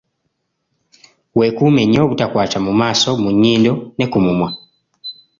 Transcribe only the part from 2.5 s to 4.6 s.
mu maaso, mu nnyindo ne ku mumwa.